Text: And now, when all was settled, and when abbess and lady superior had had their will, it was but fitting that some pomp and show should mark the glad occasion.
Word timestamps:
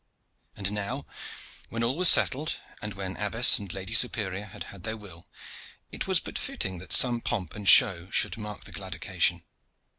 And 0.55 0.71
now, 0.71 1.05
when 1.69 1.83
all 1.83 1.95
was 1.95 2.09
settled, 2.09 2.57
and 2.81 2.95
when 2.95 3.15
abbess 3.17 3.59
and 3.59 3.71
lady 3.71 3.93
superior 3.93 4.45
had 4.45 4.63
had 4.73 4.81
their 4.81 4.97
will, 4.97 5.27
it 5.91 6.07
was 6.07 6.19
but 6.19 6.39
fitting 6.39 6.79
that 6.79 6.91
some 6.91 7.21
pomp 7.21 7.55
and 7.55 7.69
show 7.69 8.09
should 8.09 8.35
mark 8.35 8.63
the 8.63 8.71
glad 8.71 8.95
occasion. 8.95 9.43